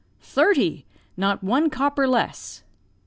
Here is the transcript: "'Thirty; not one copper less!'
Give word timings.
"'Thirty; 0.19 0.83
not 1.15 1.43
one 1.43 1.69
copper 1.69 2.07
less!' 2.07 2.63